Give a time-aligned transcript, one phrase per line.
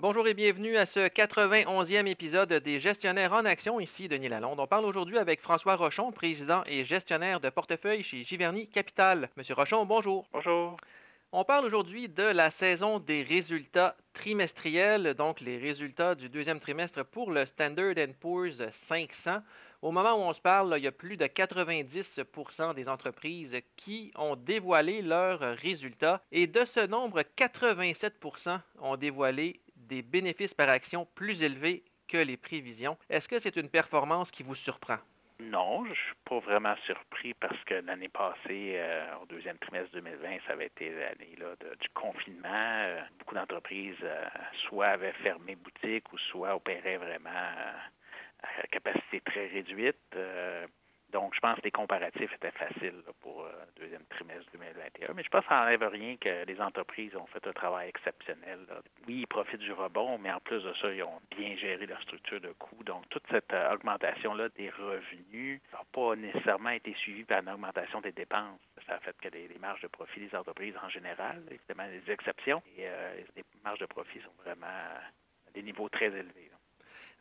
[0.00, 3.80] Bonjour et bienvenue à ce 91e épisode des Gestionnaires en Action.
[3.80, 4.60] Ici Denis Lalonde.
[4.60, 9.28] On parle aujourd'hui avec François Rochon, président et gestionnaire de portefeuille chez Giverny Capital.
[9.36, 10.24] Monsieur Rochon, bonjour.
[10.32, 10.76] Bonjour.
[11.32, 17.04] On parle aujourd'hui de la saison des résultats trimestriels, donc les résultats du deuxième trimestre
[17.04, 19.40] pour le Standard Poor's 500.
[19.82, 24.12] Au moment où on se parle, il y a plus de 90% des entreprises qui
[24.16, 29.58] ont dévoilé leurs résultats et de ce nombre, 87% ont dévoilé
[29.88, 32.96] des bénéfices par action plus élevés que les prévisions.
[33.10, 34.98] Est-ce que c'est une performance qui vous surprend?
[35.40, 40.38] Non, je suis pas vraiment surpris parce que l'année passée, euh, au deuxième trimestre 2020,
[40.46, 41.36] ça avait été l'année
[41.80, 42.48] du confinement.
[42.52, 44.24] Euh, beaucoup d'entreprises euh,
[44.66, 50.16] soit avaient fermé boutique ou soit opéraient vraiment à capacité très réduite.
[51.12, 55.14] Donc, je pense que les comparatifs étaient faciles pour le euh, deuxième trimestre 2021.
[55.14, 58.58] Mais je pense que ça n'enlève rien que les entreprises ont fait un travail exceptionnel.
[59.06, 62.00] Oui, ils profitent du rebond, mais en plus de ça, ils ont bien géré leur
[62.02, 62.84] structure de coûts.
[62.84, 68.00] Donc, toute cette euh, augmentation-là des revenus n'a pas nécessairement été suivie par une augmentation
[68.02, 68.60] des dépenses.
[68.86, 72.62] Ça a fait que les, marges de profit des entreprises en général, évidemment, des exceptions,
[72.76, 76.47] et euh, les marges de profit sont vraiment à des niveaux très élevés.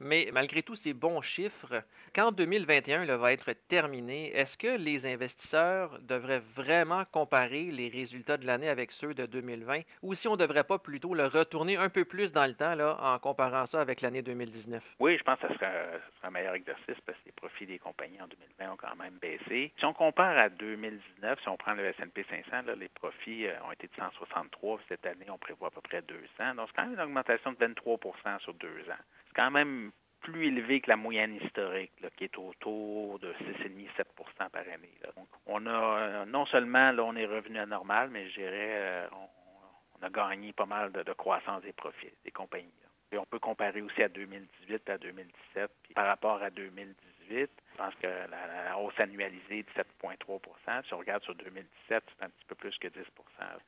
[0.00, 1.82] Mais malgré tous ces bons chiffres,
[2.14, 8.46] quand 2021 va être terminé, est-ce que les investisseurs devraient vraiment comparer les résultats de
[8.46, 11.88] l'année avec ceux de 2020 ou si on ne devrait pas plutôt le retourner un
[11.88, 14.82] peu plus dans le temps là, en comparant ça avec l'année 2019?
[15.00, 18.20] Oui, je pense que ce serait, un meilleur exercice parce que les profits des compagnies
[18.20, 19.72] en 2020 ont quand même baissé.
[19.78, 23.72] Si on compare à 2019, si on prend le S&P 500, les profits euh, ont
[23.72, 24.80] été de 163.
[24.88, 26.54] Cette année, on prévoit à peu près 200.
[26.56, 29.02] Donc, c'est quand même une augmentation de 23% sur deux ans
[29.36, 34.90] quand même plus élevé que la moyenne historique, qui est autour de 6,5-7% par année.
[35.16, 38.50] Donc, on a euh, non seulement là, on est revenu à normal, mais je dirais
[38.52, 42.72] euh, on, a gagné pas mal de, croissance des profits des compagnies.
[43.12, 45.70] Et on peut comparer aussi à 2018 à 2017.
[45.84, 46.96] Puis par rapport à 2018,
[47.30, 52.30] je pense que la, hausse annualisée de 7,3% Si on regarde sur 2017, c'est un
[52.30, 53.02] petit peu plus que 10%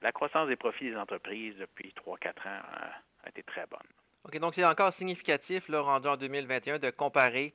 [0.02, 2.88] La croissance des profits des entreprises depuis 3-4 ans euh,
[3.24, 3.86] a été très bonne.
[4.28, 7.54] OK, donc c'est encore significatif, là, rendu en 2021, de comparer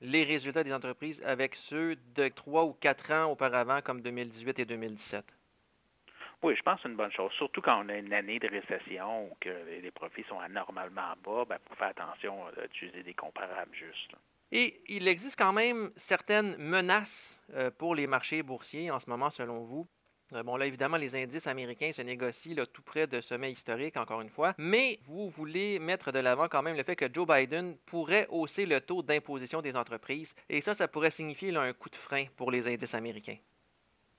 [0.00, 4.64] les résultats des entreprises avec ceux de trois ou quatre ans auparavant, comme 2018 et
[4.64, 5.24] 2017.
[6.42, 7.30] Oui, je pense que c'est une bonne chose.
[7.32, 9.48] Surtout quand on a une année de récession ou que
[9.80, 14.14] les profits sont anormalement bas, ben, pour faire attention d'utiliser des comparables justes.
[14.50, 17.08] Et il existe quand même certaines menaces
[17.54, 19.86] euh, pour les marchés boursiers en ce moment, selon vous?
[20.34, 23.96] Euh, bon, là, évidemment, les indices américains se négocient là, tout près de sommet historique,
[23.96, 24.54] encore une fois.
[24.58, 28.66] Mais vous voulez mettre de l'avant quand même le fait que Joe Biden pourrait hausser
[28.66, 30.28] le taux d'imposition des entreprises.
[30.50, 33.36] Et ça, ça pourrait signifier un coup de frein pour les indices américains.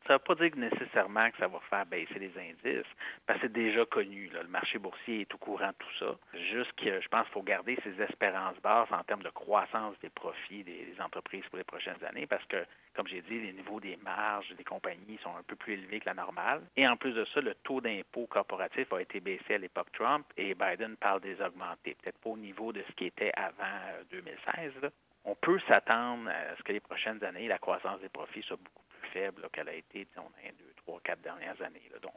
[0.08, 2.88] Ça ne veut pas dire nécessairement que ça va faire baisser les indices,
[3.26, 4.30] parce que c'est déjà connu.
[4.34, 6.16] Le marché boursier est au courant de tout ça.
[6.52, 10.10] Juste que je pense qu'il faut garder ses espérances basses en termes de croissance des
[10.10, 12.66] profits des, entreprises pour les prochaines années, parce que,
[12.96, 16.08] comme j'ai dit, les niveaux des marges des compagnies sont un peu plus élevés que
[16.08, 16.62] la normale.
[16.76, 20.26] Et en plus de ça, le taux d'impôt corporatif a été baissé à l'époque Trump
[20.38, 21.96] et Biden parle des augmenter.
[22.02, 23.80] Peut-être pas au niveau de ce qui était avant
[24.12, 24.74] 2016.
[24.84, 24.90] Euh,
[25.26, 28.84] On peut s'attendre à ce que les prochaines années, la croissance des profits soit beaucoup
[29.14, 31.81] faible qu'elle a été, dans les deux, trois, quatre dernières années.
[32.02, 32.14] donc.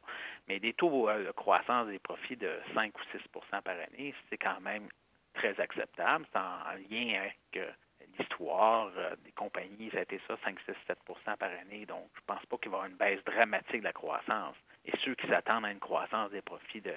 [0.48, 4.38] Mais des taux euh, de croissance des profits de 5 ou 6% par année, c'est
[4.38, 4.88] quand même
[5.34, 6.26] très acceptable.
[6.32, 7.70] C'est en lien avec euh,
[8.19, 11.86] l'histoire euh, des compagnies, ça a été ça, 5, 6, 7% par année.
[11.86, 14.56] Donc, je pense pas qu'il va y avoir une baisse dramatique de la croissance.
[14.84, 16.94] Et ceux qui s'attendent à une croissance des profits de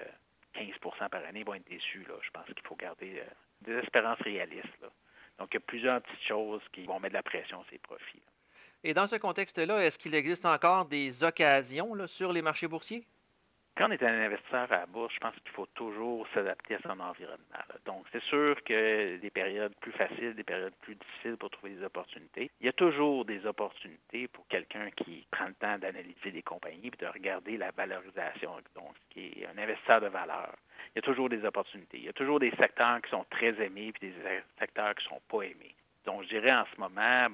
[0.55, 2.05] 15% par année vont être déçus.
[2.21, 3.21] Je pense qu'il faut garder
[3.61, 4.85] des espérances réalistes.
[5.37, 7.77] Donc, il y a plusieurs petites choses qui vont mettre de la pression sur ces
[7.79, 8.23] profits.
[8.87, 13.03] Et dans ce contexte-là, est-ce qu'il existe encore des occasions sur les marchés boursiers?
[13.75, 16.79] Quand on est un investisseur à la bourse, je pense qu'il faut toujours s'adapter à
[16.83, 17.65] son environnement.
[17.87, 21.83] Donc, c'est sûr que des périodes plus faciles, des périodes plus difficiles pour trouver des
[21.83, 22.51] opportunités.
[22.61, 26.91] Il y a toujours des opportunités pour quelqu'un qui prend le temps d'analyser les compagnies
[26.93, 30.53] et de regarder la valorisation, donc qui est un investisseur de valeur.
[30.93, 31.97] Il y a toujours des opportunités.
[31.97, 34.13] Il y a toujours des secteurs qui sont très aimés et des
[34.59, 35.73] secteurs qui ne sont pas aimés.
[36.05, 37.29] Donc, je dirais en ce moment,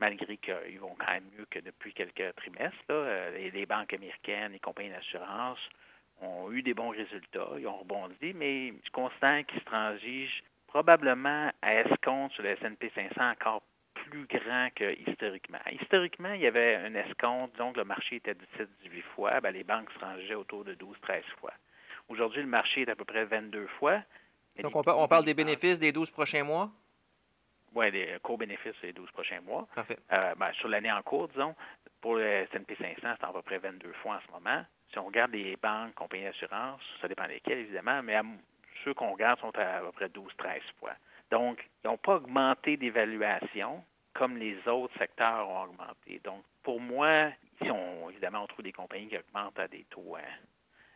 [0.00, 2.76] malgré qu'ils vont quand même mieux que depuis quelques trimestres.
[2.90, 5.58] Euh, les, banques américaines, les compagnies d'assurance
[6.20, 11.50] ont eu des bons résultats, ils ont rebondi, mais je constate qu'ils se transigent probablement
[11.62, 13.62] à escompte sur le S&P 500 encore
[13.94, 15.58] plus grand que historiquement.
[16.34, 18.44] Il y avait un escompte, donc le marché était de
[18.84, 21.52] 17-18 fois, ben, les banques se rangeaient autour de 12-13 fois.
[22.08, 24.00] Aujourd'hui, le marché est à peu près 22 fois.
[24.62, 26.70] Donc, on parle des bénéfices des 12 prochains mois?
[27.74, 29.66] Oui, des cours bénéfices les 12 prochains mois.
[29.74, 29.98] Parfait.
[30.12, 31.54] Euh, ben, sur l'année en cours, disons,
[32.00, 34.64] pour le S&P 500, c'est à peu près 22 fois en ce moment.
[34.90, 38.18] Si on regarde les banques, compagnies d'assurance, ça dépend desquelles, évidemment, mais
[38.84, 40.92] ceux qu'on regarde sont à, à peu près 12-13 fois.
[41.30, 43.84] Donc, ils n'ont pas augmenté d'évaluation
[44.14, 46.20] comme les autres secteurs ont augmenté.
[46.24, 47.30] Donc, pour moi,
[47.62, 50.34] si on, évidemment, on trouve des compagnies qui augmentent à des taux hein,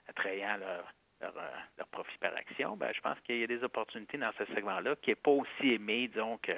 [0.08, 0.92] attrayants leur,
[1.22, 4.32] leur, euh, leur, profit par action, ben, je pense qu'il y a des opportunités dans
[4.36, 6.52] ce segment-là qui n'est pas aussi aimé, disons, que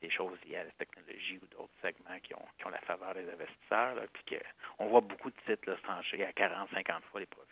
[0.00, 3.14] des choses liées à la technologie ou d'autres segments qui ont, qui ont la faveur
[3.14, 3.94] des investisseurs.
[4.12, 4.44] Puis que,
[4.78, 7.48] on voit beaucoup de titres se à 40, 50 fois les profits.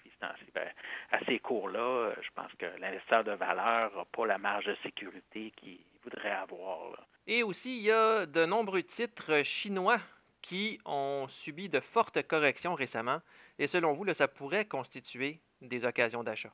[0.54, 0.68] Ben,
[1.12, 5.52] à ces cours-là, je pense que l'investisseur de valeur n'a pas la marge de sécurité
[5.56, 7.06] qu'il voudrait avoir.
[7.26, 10.00] Et aussi, il y a de nombreux titres chinois
[10.42, 13.20] qui ont subi de fortes corrections récemment.
[13.58, 16.52] Et selon vous, ça pourrait constituer des occasions d'achat.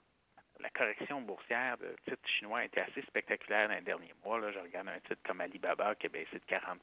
[0.63, 4.39] La correction boursière de titres chinois a été assez spectaculaire dans les derniers mois.
[4.39, 6.79] Là, je regarde un titre comme Alibaba qui a baissé de 40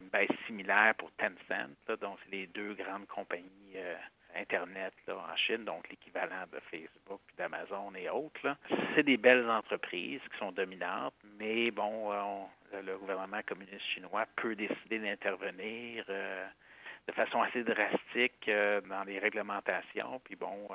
[0.00, 1.98] une baisse similaire pour Tencent.
[2.00, 3.96] Donc, c'est les deux grandes compagnies euh,
[4.34, 8.56] Internet en Chine, donc l'équivalent de Facebook, d'Amazon et autres.
[8.94, 14.54] C'est des belles entreprises qui sont dominantes, mais bon, euh, le gouvernement communiste chinois peut
[14.54, 16.46] décider d'intervenir euh,
[17.06, 18.48] de façon assez drastique
[18.88, 20.18] dans les réglementations.
[20.24, 20.68] Puis bon,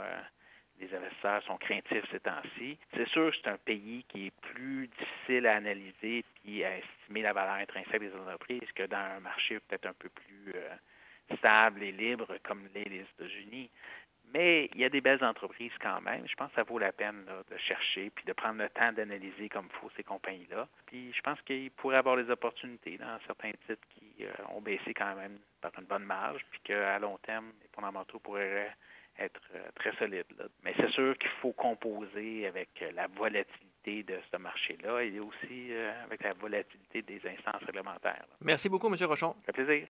[0.79, 2.77] les investisseurs sont craintifs ces temps-ci.
[2.93, 7.21] C'est sûr que c'est un pays qui est plus difficile à analyser puis à estimer
[7.23, 10.53] la valeur intrinsèque des entreprises que dans un marché peut-être un peu plus
[11.37, 13.69] stable et libre comme les, les États-Unis.
[14.33, 16.27] Mais il y a des belles entreprises quand même.
[16.27, 18.91] Je pense que ça vaut la peine là, de chercher puis de prendre le temps
[18.91, 20.67] d'analyser comme il faut ces compagnies-là.
[20.85, 24.93] Puis je pense qu'il pourrait avoir des opportunités dans certains titres qui euh, ont baissé
[24.93, 28.71] quand même par une bonne marge, puis qu'à long terme, les fondamentaux pourraient
[29.19, 30.25] être euh, très solides.
[30.37, 30.45] Là.
[30.63, 35.71] Mais c'est sûr qu'il faut composer avec euh, la volatilité de ce marché-là et aussi
[36.03, 38.25] avec la volatilité des instances réglementaires.
[38.41, 39.01] Merci beaucoup, M.
[39.05, 39.33] Rochon.
[39.45, 39.85] Ça fait plaisir.